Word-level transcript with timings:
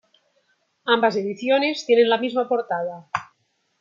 Ambas 0.85 1.15
ediciones 1.15 1.85
tienen 1.85 2.09
la 2.09 2.17
misma 2.17 2.49
portada. 2.49 3.07